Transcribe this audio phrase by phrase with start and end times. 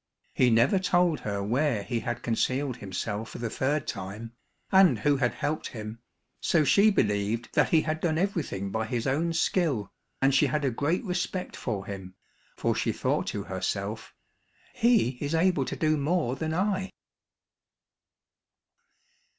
[0.33, 4.33] He never told her where he had concealed himself for the third time,
[4.71, 5.99] and who had helped him,
[6.39, 10.65] so she believed that he had done everything by his own skill, and she had
[10.65, 12.15] a great respect for him,
[12.57, 14.15] for she thought to herself,
[14.73, 16.89] "He is able to do more than I."